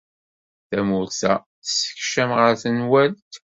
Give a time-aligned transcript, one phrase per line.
[0.69, 3.31] Tawwurt-a tessekcam ɣer tenwalt.